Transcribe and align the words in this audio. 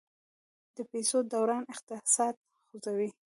د 0.75 0.77
پیسو 0.91 1.17
دوران 1.33 1.63
اقتصاد 1.73 2.35
خوځوي. 2.67 3.09